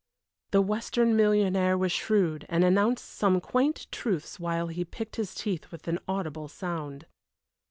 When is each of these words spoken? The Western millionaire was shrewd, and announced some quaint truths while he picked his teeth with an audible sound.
The 0.49 0.63
Western 0.63 1.15
millionaire 1.15 1.77
was 1.77 1.91
shrewd, 1.91 2.47
and 2.49 2.63
announced 2.63 3.05
some 3.07 3.39
quaint 3.39 3.85
truths 3.91 4.39
while 4.39 4.65
he 4.65 4.83
picked 4.83 5.17
his 5.17 5.35
teeth 5.35 5.71
with 5.71 5.87
an 5.87 5.99
audible 6.07 6.47
sound. 6.47 7.05